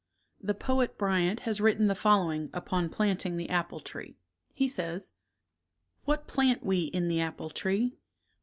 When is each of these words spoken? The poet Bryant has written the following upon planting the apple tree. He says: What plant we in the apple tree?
The 0.41 0.55
poet 0.55 0.97
Bryant 0.97 1.41
has 1.41 1.61
written 1.61 1.85
the 1.85 1.93
following 1.93 2.49
upon 2.55 2.89
planting 2.89 3.37
the 3.37 3.51
apple 3.51 3.79
tree. 3.79 4.17
He 4.51 4.67
says: 4.67 5.13
What 6.05 6.25
plant 6.25 6.63
we 6.63 6.85
in 6.85 7.07
the 7.07 7.21
apple 7.21 7.51
tree? 7.51 7.99